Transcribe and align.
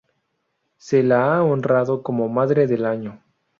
Se 0.77 1.03
la 1.03 1.31
ha 1.35 1.43
honrado 1.43 2.01
como 2.01 2.27
"Madre 2.27 2.65
del 2.65 2.87
año". 2.87 3.21